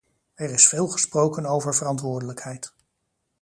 [0.35, 2.73] Er is veel gesproken over verantwoordelijkheid.